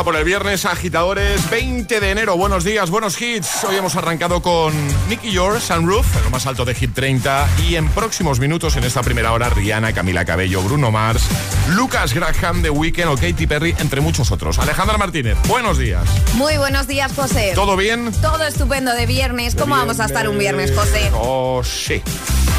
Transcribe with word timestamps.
A 0.00 0.04
por 0.04 0.16
el 0.16 0.24
viernes, 0.24 0.64
agitadores, 0.64 1.50
20 1.50 2.00
de 2.00 2.10
enero. 2.10 2.36
Buenos 2.36 2.64
días, 2.64 2.88
buenos 2.90 3.20
hits. 3.20 3.64
Hoy 3.64 3.76
hemos 3.76 3.96
arrancado 3.96 4.40
con 4.40 4.72
Nicky 5.08 5.30
York, 5.30 5.60
Sunroof, 5.60 6.16
en 6.16 6.24
lo 6.24 6.30
más 6.30 6.46
alto 6.46 6.64
de 6.64 6.74
Hit 6.74 6.94
30. 6.94 7.46
Y 7.68 7.74
en 7.76 7.88
próximos 7.88 8.40
minutos, 8.40 8.76
en 8.76 8.84
esta 8.84 9.02
primera 9.02 9.32
hora, 9.32 9.50
Rihanna, 9.50 9.92
Camila 9.92 10.24
Cabello, 10.24 10.62
Bruno 10.62 10.90
Mars, 10.90 11.24
Lucas 11.70 12.14
Graham, 12.14 12.62
The 12.62 12.70
Weeknd 12.70 13.08
o 13.08 13.14
Katy 13.16 13.46
Perry, 13.46 13.74
entre 13.78 14.00
muchos 14.00 14.30
otros. 14.30 14.58
Alejandra 14.58 14.96
Martínez, 14.96 15.36
buenos 15.48 15.76
días. 15.78 16.04
Muy 16.34 16.56
buenos 16.56 16.86
días, 16.86 17.12
José. 17.14 17.52
¿Todo 17.54 17.76
bien? 17.76 18.10
Todo 18.22 18.46
estupendo 18.46 18.92
de 18.94 19.06
viernes. 19.06 19.54
¿Cómo 19.54 19.76
vamos 19.76 20.00
a 20.00 20.06
estar 20.06 20.28
un 20.28 20.38
viernes, 20.38 20.72
José? 20.74 21.10
Oh, 21.14 21.62
sí. 21.64 22.02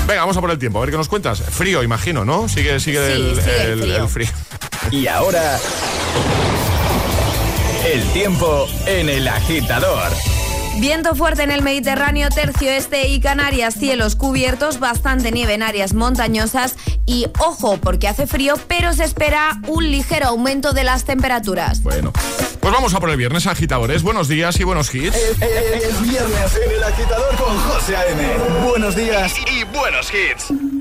Venga, 0.08 0.22
vamos 0.22 0.38
a 0.38 0.41
por 0.41 0.52
el 0.52 0.59
tiempo, 0.59 0.78
a 0.79 0.81
ver 0.81 0.91
qué 0.91 0.97
nos 0.97 1.08
cuentas. 1.08 1.41
Frío, 1.41 1.81
imagino, 1.81 2.23
¿no? 2.23 2.47
Sigue, 2.50 2.79
sigue, 2.79 3.00
Sí, 3.08 3.13
el, 3.13 3.35
sigue 3.35 3.63
el 3.63 3.72
el- 3.72 3.79
frío. 3.81 3.97
el 3.97 4.08
frío. 4.09 4.29
Y 4.91 5.08
ahora, 5.08 5.59
el 7.91 8.03
tiempo 8.13 8.68
en 8.85 9.09
el 9.09 9.28
agitador. 9.28 10.12
Viento 10.79 11.13
fuerte 11.13 11.44
en 11.44 11.52
el 11.52 11.62
Mediterráneo, 11.62 12.29
tercio 12.29 12.69
este 12.72 13.09
y 13.09 13.19
Canarias, 13.19 13.74
cielos 13.74 14.16
cubiertos, 14.16 14.79
bastante 14.79 15.31
nieve 15.31 15.56
en 15.56 15.62
áreas 15.62 15.94
montañosas 15.94 16.75
y 17.06 17.28
ojo 17.40 17.78
porque 17.78 18.07
hace 18.07 18.28
frío, 18.28 18.56
pero 18.69 18.94
se 18.94 19.03
espera 19.03 19.59
un 19.68 19.91
ligero 19.91 20.28
aumento 20.28 20.72
de 20.72 20.85
las 20.85 21.03
temperaturas. 21.03 21.84
Bueno, 21.84 22.13
pues 22.62 22.74
vamos 22.74 22.94
a 22.94 23.02
por 23.02 23.09
el 23.09 23.18
viernes, 23.18 23.46
agitadores. 23.46 24.03
Buenos 24.03 24.29
días 24.29 24.58
y 24.62 24.63
buenos 24.63 24.96
hits. 24.96 25.13
Es 25.13 26.02
viernes 26.02 26.59
en 26.66 26.72
el 26.72 26.84
agitador 26.84 27.35
con 27.35 27.58
José 27.58 27.97
A.M. 27.97 28.23
Buenos 28.69 28.96
días. 28.96 29.34
y 29.53 29.66
buenos 29.66 30.09
hits. 30.13 30.80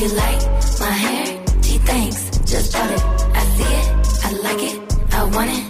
You 0.00 0.08
like 0.08 0.40
my 0.80 0.90
hair? 0.90 1.44
Gee, 1.60 1.76
thanks. 1.76 2.30
Just 2.50 2.72
bought 2.72 2.90
it. 2.90 3.02
I 3.36 3.44
see 3.44 3.64
it. 3.64 4.24
I 4.24 4.32
like 4.40 4.62
it. 4.62 5.12
I 5.12 5.24
want 5.24 5.50
it. 5.50 5.69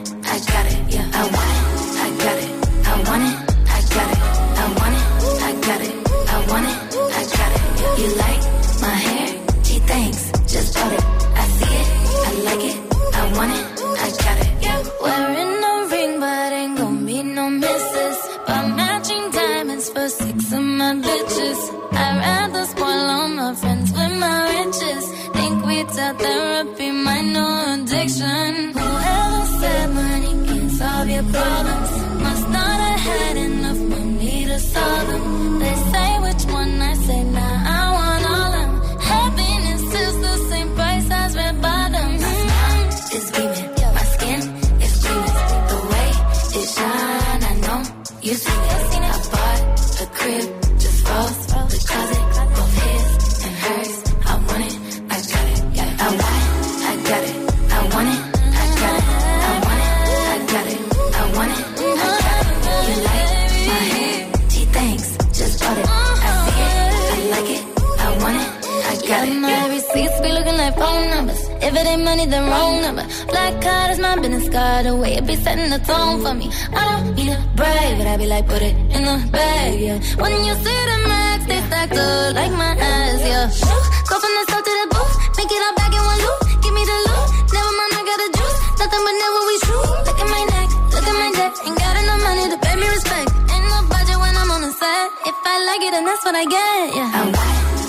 phone 70.72 71.10
numbers. 71.10 71.40
If 71.62 71.72
it 71.74 71.86
ain't 71.86 72.04
money, 72.04 72.26
then 72.26 72.48
wrong 72.48 72.82
number. 72.82 73.04
Black 73.28 73.60
card 73.62 73.90
is 73.92 73.98
my 73.98 74.16
business 74.16 74.48
card. 74.48 74.86
The 74.86 74.96
way 74.96 75.14
it 75.14 75.26
be 75.26 75.36
setting 75.36 75.70
the 75.70 75.78
tone 75.78 76.22
for 76.22 76.34
me. 76.34 76.50
I 76.72 76.82
don't 76.88 77.14
need 77.14 77.32
a 77.32 77.38
break, 77.56 77.98
but 77.98 78.06
I 78.06 78.16
be 78.16 78.26
like, 78.26 78.46
put 78.48 78.62
it 78.62 78.74
in 78.96 79.02
the 79.04 79.16
bag, 79.30 79.80
yeah. 79.80 79.98
When 80.22 80.32
you 80.44 80.54
see 80.64 80.80
the 80.90 80.98
max, 81.08 81.46
they 81.46 81.60
stacked 81.68 81.96
up 81.96 82.34
like 82.34 82.52
my 82.52 82.72
ass, 82.76 83.20
yeah. 83.30 83.46
Go 84.08 84.14
from 84.22 84.32
the 84.36 84.42
south 84.50 84.64
to 84.64 84.72
the 84.80 84.86
booth, 84.94 85.14
make 85.38 85.52
it 85.52 85.62
all 85.66 85.74
back 85.80 85.92
in 85.92 86.02
one 86.02 86.20
loop. 86.24 86.40
Give 86.62 86.74
me 86.74 86.82
the 86.90 86.98
loot, 87.06 87.26
never 87.54 87.72
mind, 87.78 87.92
I 87.98 88.02
got 88.10 88.18
the 88.24 88.28
juice. 88.38 88.58
Nothing 88.80 89.02
but 89.06 89.14
never 89.22 89.40
we 89.48 89.56
true. 89.66 89.86
Look 90.06 90.18
at 90.24 90.28
my 90.34 90.42
neck, 90.54 90.68
look 90.94 91.06
at 91.10 91.16
my 91.22 91.30
neck. 91.40 91.52
Ain't 91.66 91.78
got 91.78 91.94
enough 92.00 92.20
money 92.24 92.44
to 92.52 92.58
pay 92.64 92.74
me 92.80 92.86
respect. 92.88 93.28
Ain't 93.52 93.66
no 93.70 93.78
budget 93.92 94.18
when 94.18 94.34
I'm 94.36 94.50
on 94.50 94.60
the 94.62 94.72
set. 94.72 95.06
If 95.30 95.36
I 95.44 95.54
like 95.68 95.82
it, 95.86 95.92
then 95.94 96.04
that's 96.08 96.24
what 96.24 96.34
I 96.34 96.44
get, 96.44 96.84
yeah. 96.96 97.20
Alright. 97.20 97.79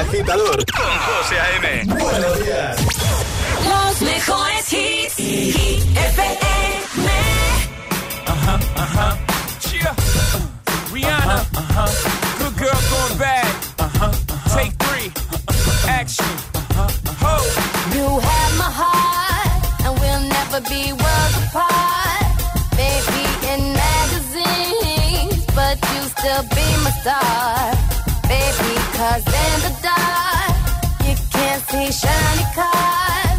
agitador 0.00 0.64
con 0.72 0.98
José 1.06 1.38
A.M. 1.38 1.84
Buenos 2.00 2.44
días. 2.44 2.76
Los 3.68 4.00
mejores 4.02 4.72
hits. 4.72 5.16
Hit 5.16 5.98
Ajá, 8.26 8.58
ajá. 8.76 9.18
Cheetah. 9.60 9.94
Rihanna. 10.92 11.44
Ajá, 11.54 11.84
Good 12.38 12.56
girl 12.56 12.80
going 12.90 13.18
bad. 13.18 13.46
Uh 13.78 13.88
huh. 13.98 14.12
Take 14.56 14.72
three. 14.84 15.12
Action. 15.86 16.26
Uh 16.76 16.88
huh. 17.20 17.42
You 17.94 18.06
have 18.20 18.52
my 18.56 18.70
heart, 18.80 19.84
and 19.84 20.00
we'll 20.00 20.24
never 20.36 20.60
be 20.62 20.92
worlds 20.92 21.36
apart. 21.44 22.24
Maybe 22.76 23.22
in 23.52 23.60
magazines, 23.84 25.44
but 25.54 25.76
you 25.92 26.00
still 26.16 26.42
be 26.56 26.66
my 26.84 26.90
star. 27.02 27.74
Baby, 28.30 28.72
cause 28.96 29.24
shiny 32.00 32.44
car. 32.54 33.29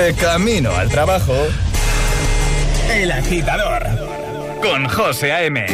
de 0.00 0.14
camino 0.14 0.74
al 0.74 0.88
trabajo. 0.88 1.34
El 2.90 3.12
agitador 3.12 3.82
con 4.62 4.88
José 4.88 5.32
A.M. 5.32 5.66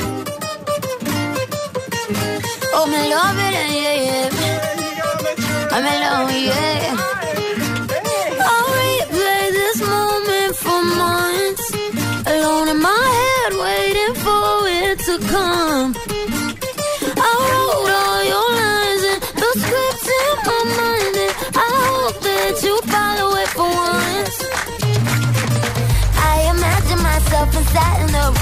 Oh, 2.74 2.86
me 2.86 3.08
love 3.08 3.38
it, 3.38 3.52
yeah, 3.54 3.94
yeah. 4.04 4.30
Oh, 5.70 5.76
I'm 5.76 5.86
in 5.86 6.00
love, 6.00 6.32
yeah. 6.32 6.96
I'll 8.40 8.68
replay 8.80 9.44
this 9.52 9.80
moment 9.86 10.56
for 10.56 10.82
months. 11.02 11.64
Alone 12.26 12.68
in 12.68 12.80
my 12.80 13.08
head, 13.18 13.52
waiting 13.60 14.14
for 14.24 14.68
it 14.68 14.98
to 15.06 15.18
come. 15.28 16.05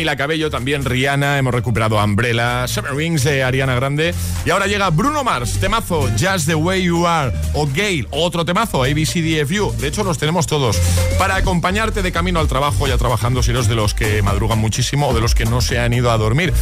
Camila 0.00 0.16
Cabello, 0.16 0.48
también 0.48 0.82
Rihanna, 0.82 1.36
hemos 1.36 1.52
recuperado 1.52 2.02
Umbrella, 2.02 2.66
Seven 2.66 2.96
Rings 2.96 3.22
de 3.22 3.42
Ariana 3.42 3.74
Grande 3.74 4.14
y 4.46 4.50
ahora 4.50 4.66
llega 4.66 4.88
Bruno 4.88 5.22
Mars, 5.24 5.58
temazo 5.60 6.08
Just 6.18 6.46
the 6.46 6.54
Way 6.54 6.84
You 6.84 7.06
Are 7.06 7.30
o 7.52 7.66
Gale, 7.66 8.06
otro 8.10 8.46
temazo 8.46 8.82
ABCDFU, 8.82 9.76
de 9.78 9.88
hecho 9.88 10.02
los 10.02 10.16
tenemos 10.16 10.46
todos 10.46 10.78
para 11.18 11.36
acompañarte 11.36 12.00
de 12.00 12.12
camino 12.12 12.40
al 12.40 12.48
trabajo 12.48 12.88
ya 12.88 12.96
trabajando 12.96 13.42
si 13.42 13.50
eres 13.50 13.68
de 13.68 13.74
los 13.74 13.92
que 13.92 14.22
madrugan 14.22 14.58
muchísimo 14.58 15.08
o 15.08 15.12
de 15.12 15.20
los 15.20 15.34
que 15.34 15.44
no 15.44 15.60
se 15.60 15.78
han 15.78 15.92
ido 15.92 16.10
a 16.10 16.16
dormir, 16.16 16.54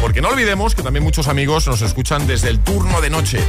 porque 0.00 0.22
no 0.22 0.28
olvidemos 0.28 0.74
que 0.74 0.82
también 0.82 1.04
muchos 1.04 1.28
amigos 1.28 1.66
nos 1.66 1.82
escuchan 1.82 2.26
desde 2.26 2.48
el 2.48 2.60
turno 2.60 3.02
de 3.02 3.10
noche. 3.10 3.40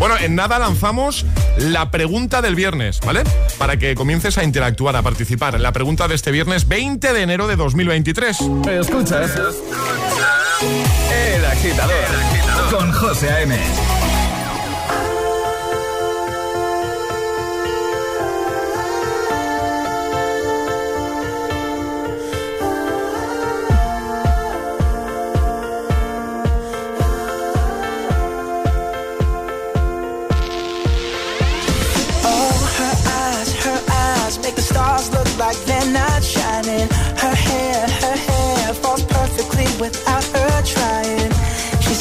Bueno, 0.00 0.16
en 0.18 0.34
nada 0.34 0.58
lanzamos 0.58 1.24
la 1.58 1.92
pregunta 1.92 2.42
del 2.42 2.56
viernes, 2.56 2.98
¿vale? 3.06 3.22
Para 3.56 3.76
que 3.76 3.94
comiences 3.94 4.36
a 4.36 4.42
interactuar, 4.42 4.96
a 4.96 5.02
participar 5.02 5.60
la 5.60 5.70
pregunta 5.70 6.08
de 6.08 6.16
este 6.16 6.32
viernes 6.32 6.66
20 6.66 7.12
de 7.12 7.22
enero 7.22 7.46
de 7.46 7.54
2023. 7.54 8.38
Escuchas 8.98 9.30
El 11.12 11.44
Agitador. 11.44 11.94
Con 12.70 12.90
José 12.92 13.28
A.M. 13.28 13.85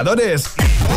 Agitadores. 0.00 0.44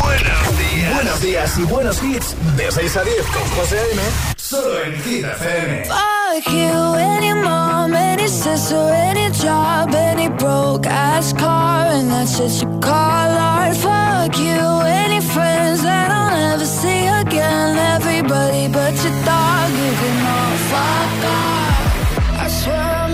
Buenos 0.02 0.58
días. 0.58 0.94
Buenos 0.94 1.20
días 1.20 1.58
y 1.58 1.62
buenos 1.64 2.02
hits. 2.02 2.34
De 2.56 2.70
6 2.70 2.96
a 2.96 3.04
10 3.04 3.16
con 3.26 3.42
José 3.50 3.78
A.M. 3.78 4.02
Solo 4.36 4.82
en 4.82 5.02
Hit 5.02 5.24
FM. 5.24 5.84
Fuck 5.84 6.52
you, 6.52 6.94
any 6.94 7.34
mom, 7.34 7.94
any 7.94 8.28
sister, 8.28 8.92
any 8.92 9.30
job, 9.30 9.94
any 9.94 10.28
broke 10.28 10.86
ass 10.86 11.34
car, 11.34 11.86
and 11.92 12.10
that's 12.10 12.38
just 12.38 12.62
you 12.62 12.80
call 12.80 12.92
art. 12.92 13.76
Fuck 13.76 14.38
you, 14.38 14.80
any 14.86 15.20
friends 15.20 15.82
that 15.82 16.10
I'll 16.10 16.30
never 16.30 16.66
see 16.66 17.06
again. 17.06 17.76
Everybody 17.96 18.68
but 18.68 18.94
your 19.02 19.12
dog, 19.24 19.70
you 19.70 19.92
can 20.00 20.26
all 20.26 20.56
fuck 20.72 21.24
off. 21.30 22.40
I 22.40 22.48
swear 22.48 22.80
I 22.80 23.13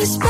So 0.00 0.29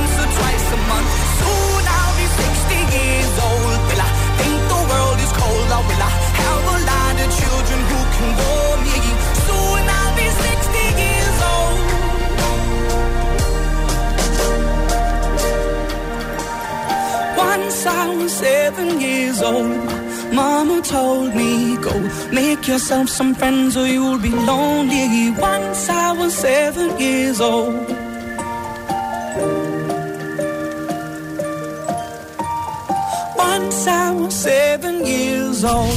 once 0.00 0.16
or 0.22 0.28
twice 0.38 0.66
a 0.76 0.80
month. 0.90 1.10
Soon 1.40 1.82
I'll 1.96 2.16
be 2.20 2.26
60 2.26 2.96
years 2.96 3.34
old. 3.48 3.78
Will 3.88 4.02
I 4.08 4.10
think 4.40 4.58
the 4.72 4.80
world 4.90 5.18
is 5.26 5.32
cold? 5.40 5.68
Oh, 5.70 5.76
or 5.76 5.82
will 5.88 6.02
I 6.10 6.12
have 6.42 6.64
a 6.76 6.78
lot 6.90 7.14
of 7.24 7.28
children 7.40 7.80
who 7.90 8.00
can 8.14 8.28
warm 8.40 8.78
me? 8.88 8.98
Soon 9.46 9.82
I'll 9.98 10.14
be 10.20 10.28
60 10.48 11.04
years 11.04 11.38
old. 11.52 11.78
Once 17.50 17.78
I 17.86 18.04
was 18.18 18.32
seven 18.46 18.88
years 19.06 19.38
old. 19.42 19.80
Mama 20.32 20.80
told 20.82 21.34
me, 21.34 21.76
go 21.86 21.94
make 22.32 22.68
yourself 22.68 23.08
some 23.08 23.34
friends 23.34 23.76
or 23.76 23.86
you'll 23.94 24.22
be 24.28 24.30
lonely. 24.30 25.30
Once 25.32 25.88
I 25.88 26.12
was 26.12 26.32
seven 26.34 26.88
years 27.00 27.40
old. 27.40 27.99
I 33.86 34.10
was 34.12 34.34
seven 34.34 35.06
years 35.06 35.64
old. 35.64 35.88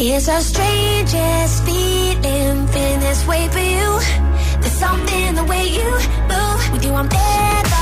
It's 0.00 0.26
the 0.26 0.40
strangest 0.40 1.64
feeling, 1.64 2.66
feeling 2.68 3.00
this 3.00 3.26
way 3.26 3.48
for 3.48 3.58
you. 3.58 4.00
There's 4.60 4.72
something 4.72 5.34
the 5.34 5.44
way 5.44 5.66
you 5.68 5.90
move. 6.28 6.72
With 6.72 6.84
you, 6.84 6.94
I'm 6.94 7.08
never 7.08 7.73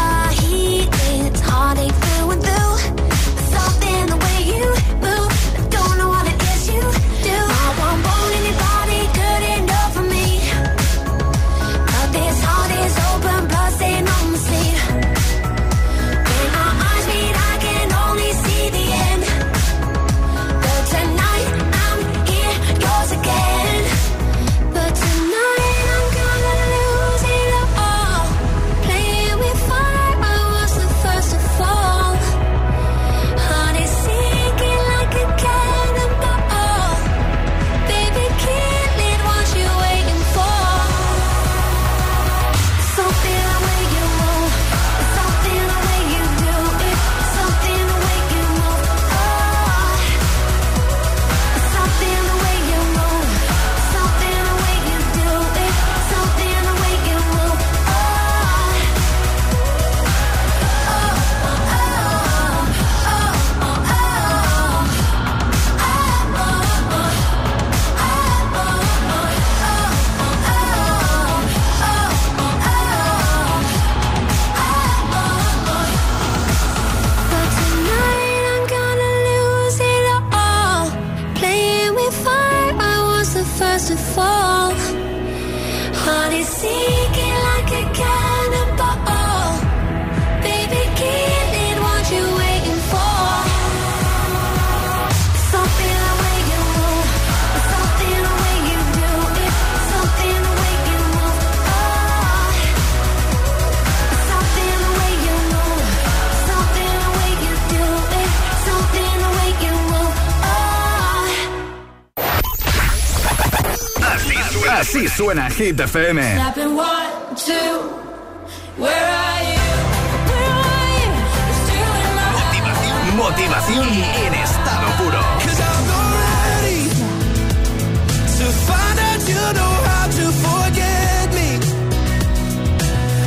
how 129.84 130.06
to 130.08 130.32
forget 130.32 131.28
me. 131.34 131.50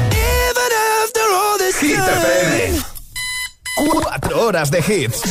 Even 0.10 0.70
after 1.04 1.26
all 1.34 1.58
this 1.58 1.80
Hit 1.80 2.00
FM. 2.00 2.84
Cuatro 4.02 4.46
horas 4.46 4.72
de 4.72 4.80
hits. 4.80 5.22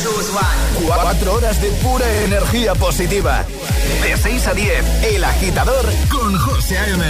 Cuatro 0.85 1.33
horas 1.33 1.61
de 1.61 1.69
pura 1.83 2.05
energía 2.23 2.75
positiva. 2.75 3.45
De 4.01 4.17
6 4.17 4.47
a 4.47 4.53
10, 4.53 5.03
El 5.03 5.23
Agitador 5.23 5.85
con 6.09 6.37
José 6.37 6.77
A.M. 6.77 7.03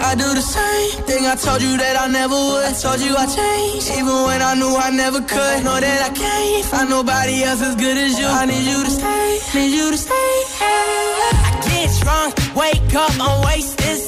I 0.00 0.14
do 0.14 0.34
the 0.34 0.40
same 0.40 1.04
thing 1.04 1.26
I 1.26 1.34
told 1.36 1.60
you 1.60 1.76
that 1.76 1.96
I 2.00 2.06
never 2.08 2.34
would. 2.34 2.64
I 2.64 2.72
told 2.72 3.00
you 3.00 3.14
I 3.14 3.26
changed, 3.26 3.90
even 3.90 4.24
when 4.24 4.40
I 4.40 4.54
knew 4.54 4.74
I 4.74 4.90
never 4.90 5.20
could. 5.20 5.64
Know 5.64 5.78
that 5.78 6.00
I 6.02 6.10
can't 6.14 6.64
find 6.64 6.88
nobody 6.88 7.42
else 7.44 7.60
as 7.60 7.74
good 7.76 7.98
as 7.98 8.18
you. 8.18 8.26
I 8.26 8.46
need 8.46 8.64
you 8.64 8.84
to 8.84 8.90
stay, 8.90 9.38
need 9.54 9.74
you 9.76 9.90
to 9.90 9.98
stay. 9.98 10.30
I 10.60 11.60
get 11.68 11.90
drunk, 12.00 12.56
Wake 12.56 12.94
up, 12.94 13.12
I'm 13.20 13.44
wasted. 13.44 14.07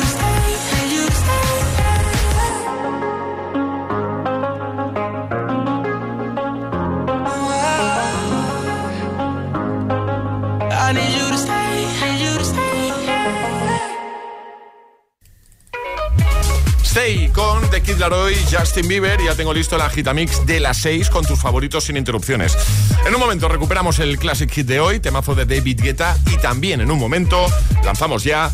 Kid 17.81 17.97
Laroi, 17.97 18.35
Justin 18.51 18.87
Bieber. 18.87 19.19
Ya 19.23 19.35
tengo 19.35 19.53
listo 19.53 19.75
el 19.75 19.81
agitamix 19.81 20.45
de 20.45 20.59
las 20.59 20.77
6 20.77 21.09
con 21.09 21.25
tus 21.25 21.39
favoritos 21.39 21.83
sin 21.85 21.97
interrupciones. 21.97 22.57
En 23.05 23.13
un 23.13 23.19
momento 23.19 23.47
recuperamos 23.47 23.99
el 23.99 24.17
Classic 24.17 24.49
Hit 24.51 24.67
de 24.67 24.79
hoy, 24.79 24.99
temazo 24.99 25.35
de 25.35 25.45
David 25.45 25.81
Guetta. 25.81 26.17
Y 26.31 26.37
también 26.37 26.81
en 26.81 26.91
un 26.91 26.99
momento 26.99 27.47
lanzamos 27.83 28.23
ya 28.23 28.51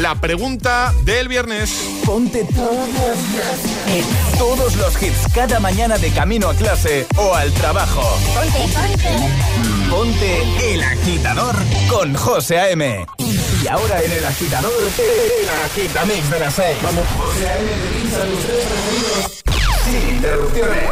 la 0.00 0.14
pregunta 0.20 0.92
del 1.04 1.28
viernes. 1.28 1.70
Ponte 2.04 2.44
todos 2.44 2.88
los, 2.88 4.38
todos 4.38 4.76
los 4.76 5.02
hits 5.02 5.32
cada 5.34 5.60
mañana 5.60 5.98
de 5.98 6.10
camino 6.10 6.48
a 6.48 6.54
clase 6.54 7.06
o 7.16 7.34
al 7.34 7.52
trabajo. 7.52 8.02
Ponte, 8.34 8.58
ponte. 8.74 9.70
Ponte 9.90 10.72
el 10.72 10.82
agitador 10.82 11.56
con 11.88 12.14
José 12.14 12.58
A.M. 12.60 13.06
Y 13.62 13.68
ahora 13.68 14.02
en 14.02 14.10
el 14.10 14.24
agitador, 14.24 14.72
el 14.72 15.48
agitamix 15.66 16.30
de 16.30 16.40
las 16.40 16.54
6. 16.54 16.78
Vamos, 16.82 17.04
sin 19.84 20.16
interrupciones. 20.16 20.88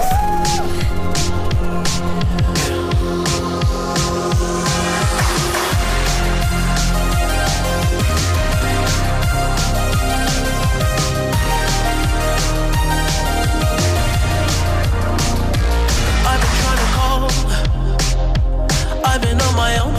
I've 19.05 19.23
been 19.23 19.41
on 19.41 19.57
my 19.57 19.79
own 19.79 19.99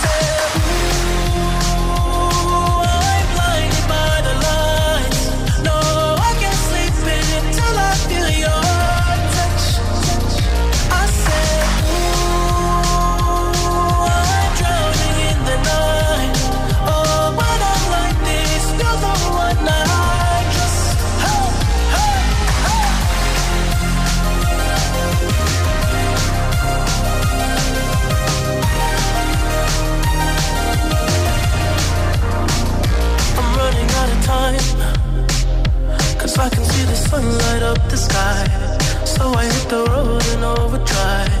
the 39.71 39.85
road 39.85 40.25
in 40.33 40.43
overdrive. 40.43 41.40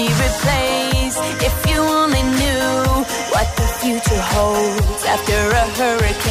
be 0.00 0.08
replaced. 0.08 1.20
If 1.48 1.56
you 1.68 1.78
only 2.00 2.24
knew 2.38 2.72
what 3.34 3.48
the 3.60 3.68
future 3.80 4.24
holds 4.34 5.02
after 5.14 5.40
a 5.62 5.64
hurricane 5.78 6.29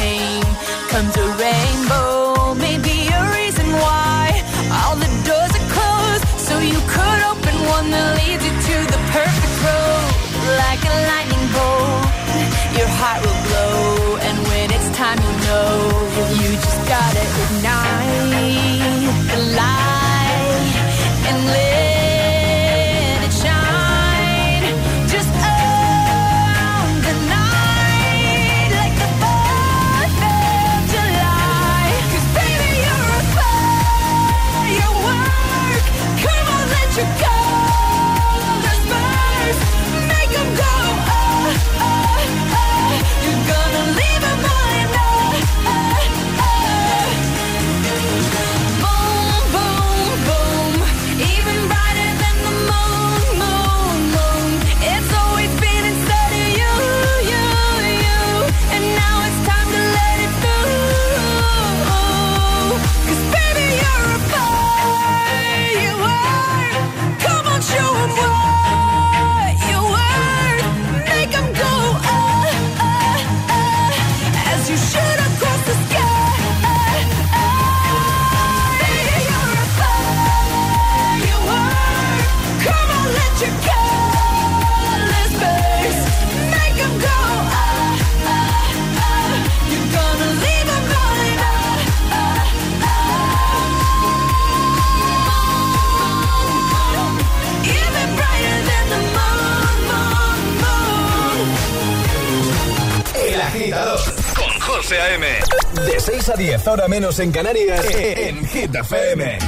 10, 106.60 106.68
ahora 106.68 106.88
menos 106.88 107.18
en 107.18 107.32
Canarias, 107.32 107.86
en 107.94 108.46
Hit 108.46 108.74
FM. 108.74 109.38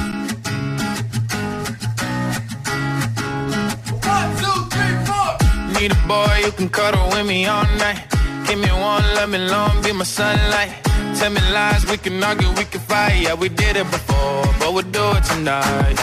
Need 5.79 5.91
a 5.91 6.07
boy 6.07 6.41
who 6.45 6.51
can 6.53 6.69
cuddle 6.69 7.09
with 7.11 7.25
me 7.27 7.45
all 7.45 7.65
night. 7.77 8.01
Give 8.47 8.57
me 8.57 8.71
one, 8.71 9.03
let 9.15 9.29
me 9.29 9.37
long, 9.37 9.81
be 9.83 9.93
my 9.93 10.05
sunlight. 10.05 10.71
Tell 11.19 11.29
me 11.29 11.41
lies, 11.51 11.85
we 11.85 11.97
can 11.97 12.23
argue, 12.23 12.49
we 12.57 12.65
can 12.65 12.81
fight. 12.81 13.21
Yeah, 13.21 13.35
we 13.35 13.49
did 13.49 13.75
it 13.75 13.89
before, 13.91 14.43
but 14.59 14.73
we'll 14.73 14.91
do 14.91 15.05
it 15.17 15.23
tonight. 15.25 15.95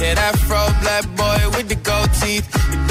Yeah, 0.00 0.14
that 0.14 0.36
fro 0.46 0.66
black 0.82 1.04
boy 1.16 1.56
with 1.56 1.68
the 1.68 1.76
gold 1.76 2.10
teeth. 2.20 2.48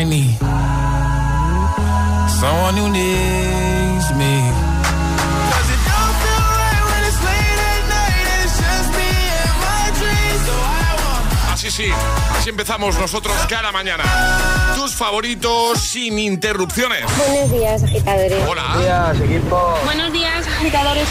I 0.00 0.04
need 0.04 0.32
someone 2.40 2.74
who 2.74 2.88
needs 2.88 4.06
me. 4.16 4.32
Cause 5.52 5.68
it 5.74 5.82
don't 5.84 6.16
feel 6.24 6.46
right 6.56 6.84
when 6.88 7.00
it's 7.04 7.20
late 7.20 7.60
at 7.68 7.82
night 7.84 8.26
and 8.32 8.40
it's 8.44 8.56
just 8.64 8.88
me 8.96 9.12
and 9.44 9.54
my 9.60 9.84
dreams. 10.00 10.40
So 10.48 10.56
I 10.56 10.90
want 11.04 11.52
Así 11.52 11.70
sí, 11.70 11.88
así 12.38 12.48
empezamos 12.48 12.96
nosotros 12.98 13.36
cada 13.46 13.72
mañana. 13.72 14.04
Tus 14.74 14.94
favoritos 14.94 15.78
sin 15.78 16.18
interrupciones. 16.18 17.04
Buenos 17.18 17.52
días, 17.52 17.82
agitadores. 17.82 18.48
Hola. 18.48 18.76
Días, 18.78 19.20
equipo. 19.20 19.78
Buenos 19.84 20.10
días, 20.14 20.46
agitadores. 20.46 21.08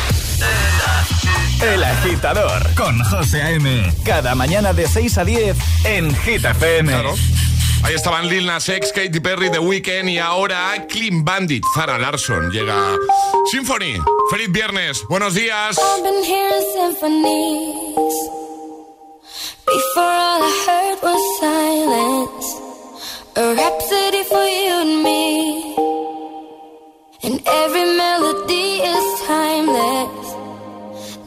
El 1.61 1.83
agitador 1.83 2.73
con 2.73 2.97
José 3.03 3.43
A.M. 3.43 3.93
Cada 4.03 4.33
mañana 4.33 4.73
de 4.73 4.87
6 4.87 5.17
a 5.19 5.25
10 5.25 5.57
en 5.83 6.15
Hit 6.15 6.43
FM. 6.43 6.91
Claro. 6.91 7.13
Ahí 7.83 7.95
estaban 7.95 8.27
Lil 8.27 8.45
Nas 8.45 8.67
X, 8.67 8.91
Katy 8.91 9.19
Perry, 9.19 9.49
The 9.49 9.59
Weeknd 9.59 10.09
y 10.09 10.17
ahora 10.17 10.85
Clean 10.87 11.23
Bandit, 11.23 11.63
Zara 11.73 11.97
Larson. 11.97 12.51
Llega 12.51 12.97
Symphony. 13.51 13.97
Feliz 14.29 14.51
viernes. 14.51 15.03
Buenos 15.09 15.33
días. 15.33 15.77
Before 19.65 20.03
all 20.03 20.41
I 20.41 20.51
heard 20.65 20.99
was 21.03 21.21
silence. 21.39 22.45
A 23.35 23.53
rhapsody 23.55 24.23
for 24.23 24.43
you 24.43 24.81
and 24.81 25.03
me. 25.03 25.75
And 27.23 27.41
every 27.45 27.85
melody 27.97 28.81
is 28.81 29.21
timeless. 29.27 30.27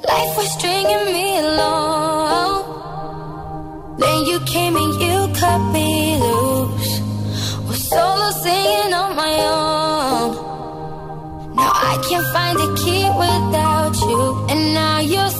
Life 0.08 0.36
was 0.36 0.50
stringing 0.58 1.04
me 1.06 1.38
along. 1.38 2.64
Then 3.98 4.24
you 4.26 4.40
came 4.40 4.76
and 4.76 5.00
you 5.00 5.28
cut 5.38 5.60
me 5.72 5.91
can't 12.12 12.26
find 12.34 12.58
a 12.58 12.74
key 12.74 13.04
without 13.24 13.96
you. 14.08 14.46
And 14.50 14.74
now 14.74 15.00
your 15.00 15.30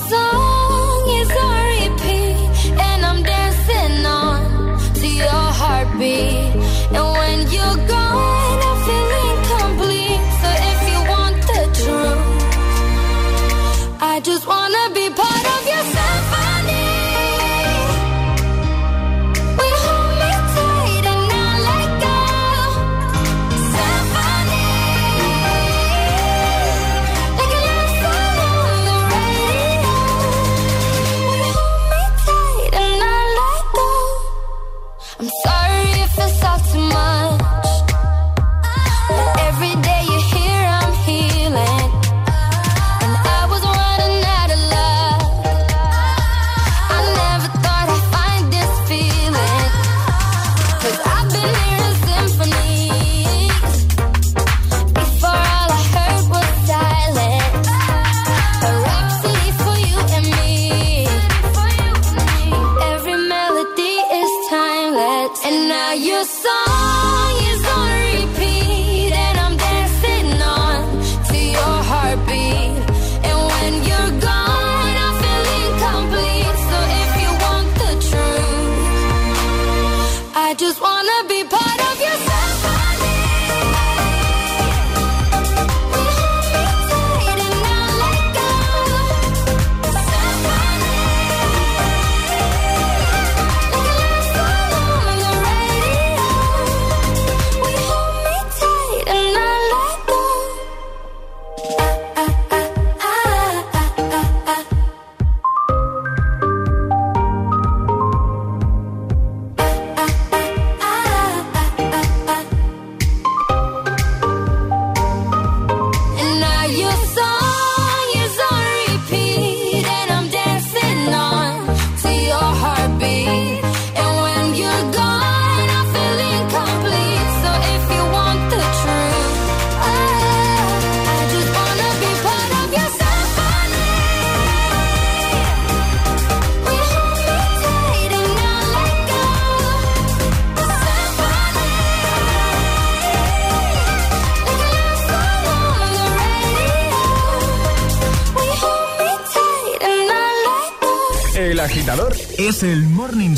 I 80.52 80.54
just 80.54 80.82
wanna 80.82 81.28
be 81.30 81.44
part 81.44 81.80
of 81.80 81.98
your 81.98 82.31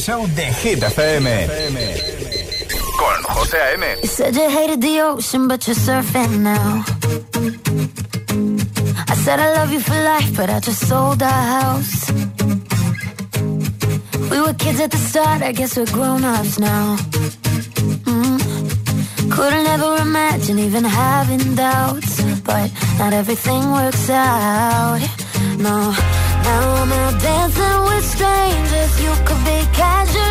show 0.05 0.27
de 0.37 0.45
Hit 0.61 0.83
FM. 0.83 1.27
Con 2.99 3.23
José 3.35 3.57
A.M. 3.57 3.85
You 4.03 4.09
said 4.09 4.35
you 4.35 4.51
hated 4.51 4.83
the 4.83 5.01
ocean, 5.01 5.49
but 5.49 5.67
you're 5.67 5.75
surfing 5.77 6.41
now. 6.41 6.85
I 9.13 9.15
said 9.25 9.41
I 9.41 9.55
love 9.59 9.73
you 9.73 9.81
for 9.81 9.95
life, 9.95 10.37
but 10.37 10.51
I 10.51 10.61
just 10.61 10.87
sold 10.87 11.23
our 11.23 11.45
house. 11.57 12.13
We 14.31 14.41
were 14.45 14.53
kids 14.65 14.81
at 14.81 14.91
the 14.91 14.99
start, 15.11 15.41
I 15.41 15.53
guess 15.53 15.75
we're 15.75 15.93
grown 15.99 16.23
ups 16.23 16.59
now. 16.59 16.97
Mm. 18.11 19.31
Couldn't 19.31 19.67
ever 19.75 19.97
imagine 20.03 20.59
even 20.59 20.85
having 20.85 21.55
doubts, 21.55 22.21
but 22.43 22.71
not 22.99 23.15
everything 23.15 23.63
works 23.73 24.11
out. 24.11 25.01
No, 25.57 25.95
now 26.45 26.75
I'm 26.83 26.93
out 26.93 27.21
dancing 27.21 27.81
with 27.89 28.05
strangers. 28.05 28.93
You 29.03 29.13
could 29.27 29.43
be 29.45 29.59
casually 29.73 30.24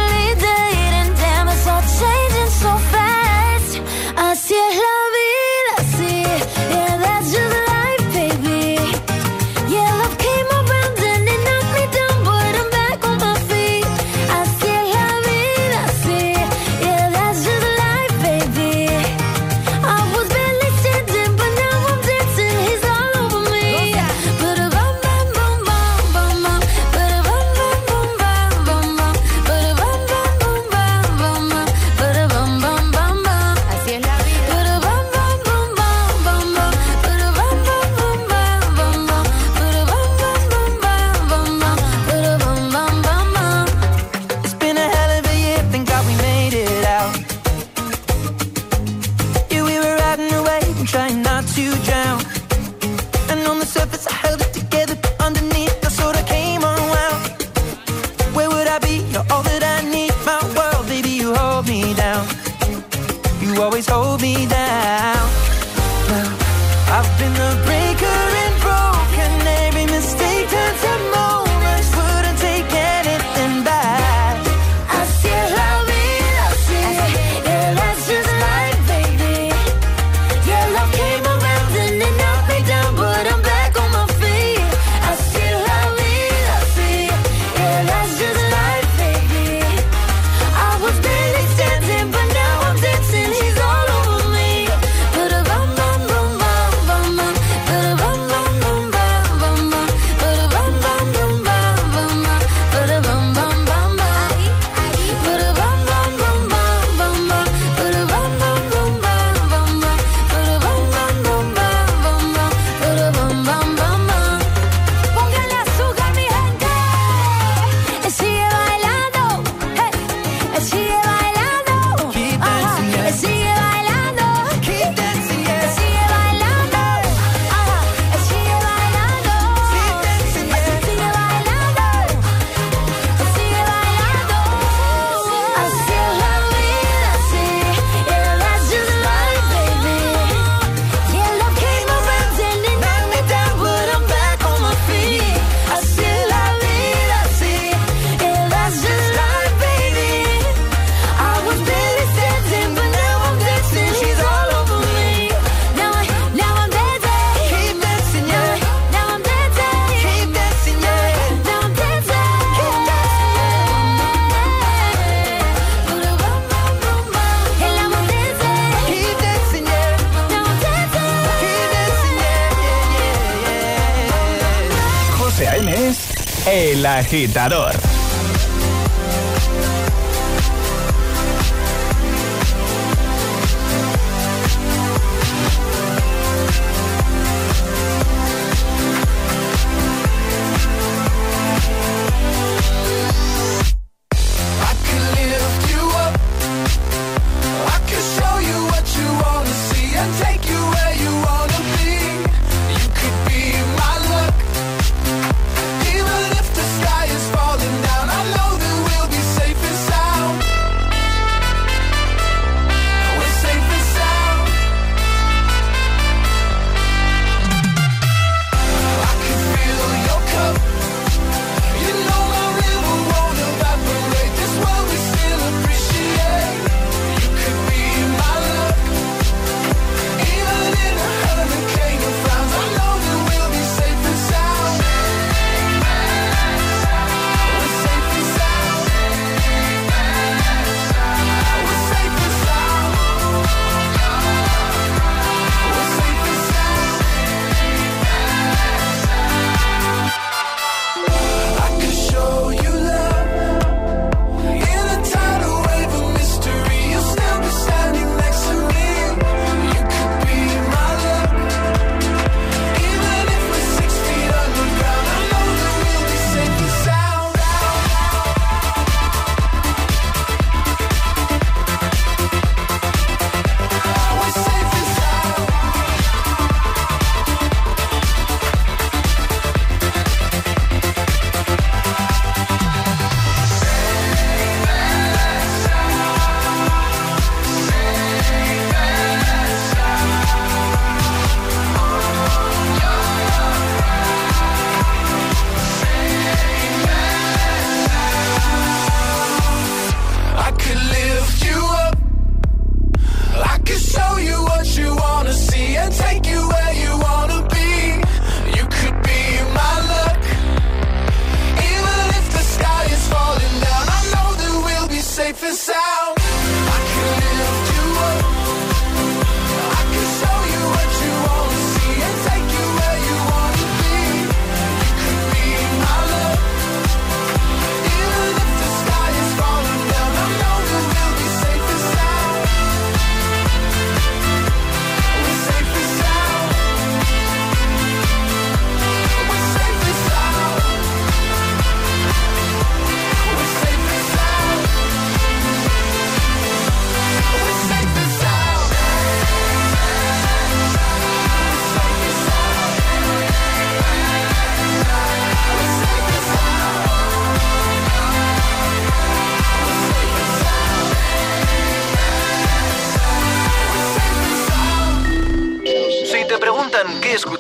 agitador. 177.14 177.93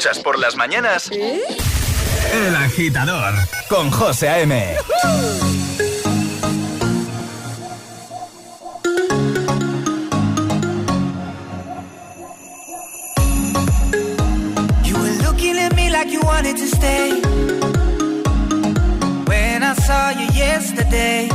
escuchas 0.03 0.23
por 0.23 0.37
las 0.37 0.55
mañanas, 0.57 1.09
¿Eh? 1.11 1.39
El 2.33 2.55
Agitador 2.55 3.33
con 3.69 3.89
José 3.89 4.27
A.M. 4.27 4.75
You 14.83 14.97
were 14.97 15.15
looking 15.23 15.57
at 15.57 15.73
me 15.75 15.89
like 15.89 16.11
you 16.11 16.19
wanted 16.21 16.57
to 16.57 16.67
stay. 16.67 17.21
When 19.25 19.63
I 19.63 19.73
saw 19.75 20.09
you 20.11 20.27
yesterday, 20.33 21.29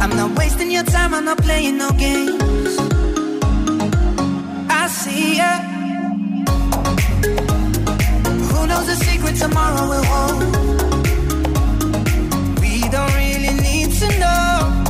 I'm 0.00 0.10
not 0.16 0.36
wasting 0.36 0.72
your 0.72 0.84
time, 0.84 1.14
I'm 1.14 1.24
not 1.24 1.38
playing 1.38 1.78
no 1.78 1.90
games. 1.92 2.95
holds 8.86 9.00
a 9.00 9.04
secret 9.04 9.36
tomorrow 9.36 9.88
will 9.88 10.04
hold. 10.04 10.42
We 12.60 12.80
don't 12.88 13.14
really 13.14 13.54
need 13.60 13.92
to 14.00 14.08
know. 14.18 14.84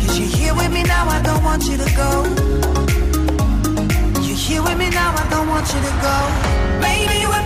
you 0.00 0.24
you're 0.24 0.36
here 0.36 0.54
with 0.54 0.72
me 0.72 0.82
now, 0.82 1.06
I 1.08 1.22
don't 1.22 1.44
want 1.44 1.64
you 1.64 1.76
to 1.76 1.90
go. 1.96 2.10
You're 4.22 4.36
here 4.36 4.62
with 4.62 4.78
me 4.78 4.90
now, 4.90 5.14
I 5.16 5.26
don't 5.30 5.48
want 5.48 5.66
you 5.74 5.80
to 5.80 5.92
go. 6.06 6.16
baby. 6.80 7.26
we're 7.26 7.45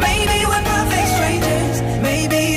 Maybe 0.00 0.46
we're 0.46 0.64
perfect 0.74 1.08
strangers. 1.16 1.82
Maybe 2.02 2.49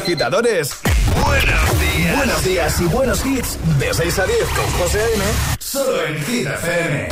agitadores. 0.00 0.70
Buenos 2.16 2.44
días. 2.44 2.80
Y 2.80 2.84
buenos 2.86 3.24
hits. 3.24 3.58
De 3.78 3.92
6 3.92 4.18
a 4.18 4.26
10 4.26 4.38
con 4.56 4.66
José 4.78 5.00
A.M. 5.00 5.24
¿eh? 5.24 5.56
Solo 5.58 6.04
en 6.06 6.24
Hit 6.24 6.46
FM. 6.46 7.08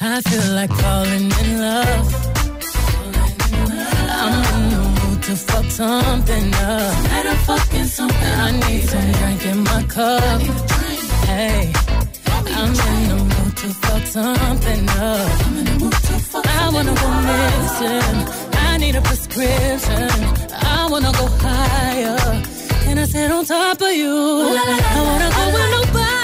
I 0.00 0.22
feel 0.22 0.54
like 0.54 0.72
falling 0.74 1.30
in 1.42 1.60
love. 1.60 2.14
I'm 4.22 4.44
in 4.54 4.70
the 4.70 4.78
mood 5.00 5.22
to 5.22 5.36
fuck 5.36 5.70
something 5.70 6.54
up. 6.54 6.94
Fucking 7.46 7.86
something. 7.86 8.40
I 8.40 8.52
need 8.52 8.88
some 8.88 9.12
drink 9.12 9.44
in 9.46 9.64
my 9.64 9.82
cup. 9.84 10.40
Hey, 11.26 11.72
I'm 12.26 12.68
in 12.68 13.08
the 13.08 13.16
mood 13.16 13.56
to 13.56 13.68
fuck. 13.74 14.00
I 16.46 16.70
wanna 16.72 16.94
go 16.94 17.08
missing. 17.28 18.39
need 18.92 18.98
a 18.98 19.02
prescription. 19.02 20.08
I 20.52 20.88
wanna 20.90 21.12
go 21.12 21.26
higher. 21.38 22.16
And 22.88 22.98
I 22.98 23.04
sit 23.04 23.30
on 23.30 23.44
top 23.44 23.80
of 23.80 23.92
you. 23.92 24.08
I 24.08 25.00
wanna 25.08 25.30
go 25.36 25.44
where 25.54 25.70
nobody 25.70 26.19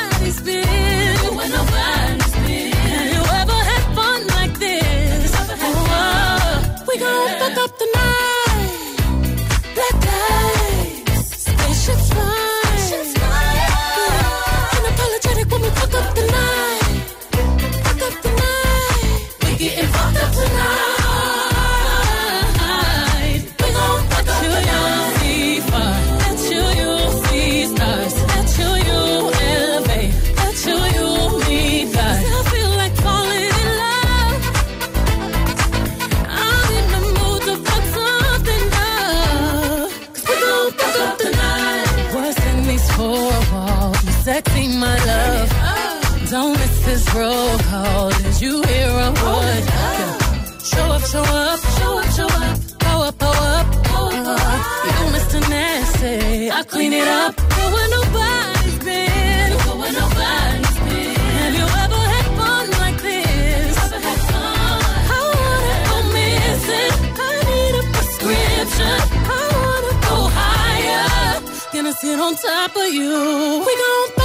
on 72.20 72.34
top 72.36 72.76
of 72.76 72.92
you. 72.92 73.64
We 73.66 73.76
gon' 73.76 74.15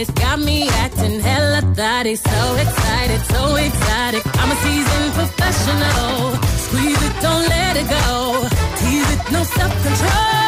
It's 0.00 0.12
Got 0.12 0.38
me 0.38 0.68
acting 0.84 1.18
hella 1.18 1.60
thotty. 1.74 2.14
So 2.14 2.54
excited, 2.54 3.20
so 3.34 3.56
excited. 3.56 4.22
I'm 4.40 4.50
a 4.52 4.56
seasoned 4.62 5.12
professional. 5.18 6.38
Squeeze 6.66 7.02
it, 7.02 7.14
don't 7.20 7.48
let 7.48 7.74
it 7.76 7.88
go. 7.90 8.46
Tease 8.78 9.10
it, 9.14 9.32
no 9.32 9.42
self 9.42 9.72
control. 9.82 10.38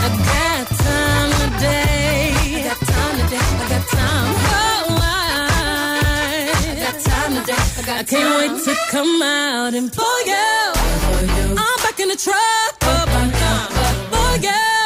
I 0.00 0.08
got 0.32 0.64
time 0.88 1.32
today. 1.44 2.32
I 2.56 2.62
got 2.64 2.80
time 2.80 3.16
today. 3.20 3.48
I 3.60 3.66
got 3.68 3.84
time. 4.00 4.28
Oh, 4.56 5.04
I, 5.04 5.12
I 6.64 6.74
got 6.80 6.96
time 7.12 7.32
today. 7.40 7.62
I, 7.76 7.82
got 7.84 8.00
I 8.00 8.04
can't 8.04 8.24
time. 8.24 8.38
wait 8.40 8.64
to 8.64 8.72
come 8.88 9.20
out 9.20 9.74
and 9.74 9.92
pull 9.92 10.20
you. 10.24 10.72
I'm 11.60 11.76
back 11.84 12.00
in 12.00 12.08
the 12.08 12.16
truck. 12.16 12.72
for 12.80 13.04
my 13.12 13.28
God. 13.38 13.68
Oh, 14.12 14.38
yeah. 14.40 14.79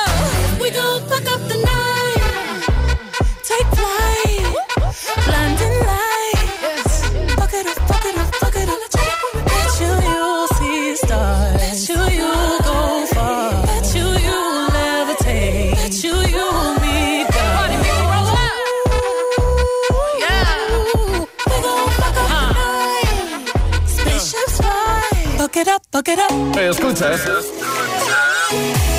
it 26.09 26.19
up. 26.19 26.57
Escuchas. 26.57 27.21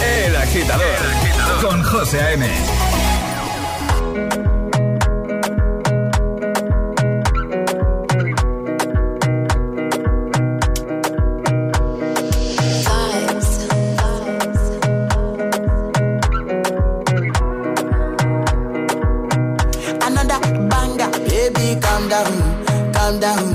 El 0.03 0.35
agitador. 0.35 0.95
Con 1.61 1.83
José 1.83 2.19
A.M. 2.21 2.47
Another 20.01 20.39
banger, 20.69 21.11
baby, 21.27 21.79
calm 21.81 22.09
down, 22.09 22.93
calm 22.93 23.19
down. 23.19 23.54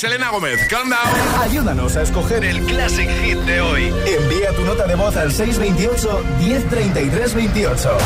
Selena 0.00 0.30
Gómez. 0.30 0.66
Countdown. 0.70 0.98
Ayúdanos 1.40 1.94
a 1.94 2.00
escoger 2.00 2.42
el 2.42 2.64
Classic 2.64 3.06
Hit 3.22 3.36
de 3.40 3.60
hoy. 3.60 3.92
Envía 4.06 4.50
tu 4.56 4.64
nota 4.64 4.86
de 4.86 4.94
voz 4.94 5.14
al 5.14 5.30
628 5.30 6.24
103328. 6.38 7.98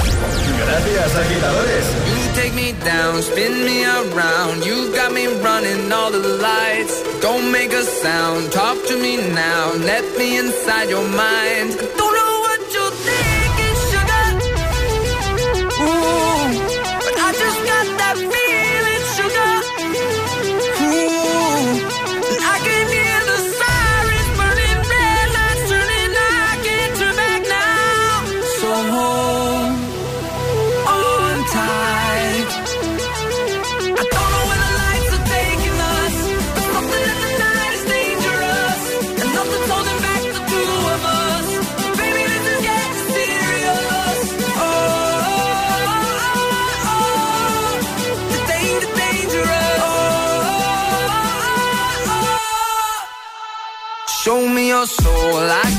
Gracias, 0.58 1.14
agitadores. 1.14 1.84
You 2.08 2.34
take 2.34 2.52
me 2.56 2.72
down, 2.84 3.22
spin 3.22 3.64
me 3.64 3.84
around. 3.84 4.64
You 4.66 4.90
got 4.92 5.12
me 5.12 5.28
running 5.40 5.92
all 5.92 6.10
the 6.10 6.18
lights. 6.18 7.00
Don't 7.22 7.52
make 7.52 7.72
a 7.72 7.84
sound, 7.84 8.50
talk 8.50 8.76
to 8.88 8.96
me 8.98 9.18
now. 9.32 9.72
Let 9.86 10.02
me 10.18 10.38
inside 10.38 10.90
your 10.90 11.06
mind. 11.10 11.78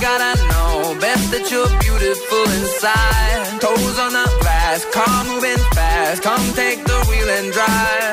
gotta 0.05 0.37
know 0.49 0.95
best 1.01 1.31
that 1.31 1.49
you're 1.49 1.73
beautiful 1.81 2.45
inside. 2.59 3.59
Toes 3.59 3.97
on 4.05 4.13
the 4.13 4.27
glass, 4.41 4.85
car 4.93 5.23
moving 5.25 5.57
fast. 5.73 6.21
Come 6.21 6.45
take 6.53 6.79
the 6.85 6.99
wheel 7.09 7.29
and 7.37 7.51
drive. 7.51 8.04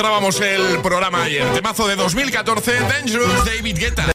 Cerrábamos 0.00 0.40
el 0.40 0.80
programa 0.80 1.24
ayer. 1.24 1.46
Temazo 1.52 1.86
de 1.86 1.94
2014, 1.94 2.80
Dangerous, 2.80 3.44
David 3.44 3.76
Guetta. 3.78 4.10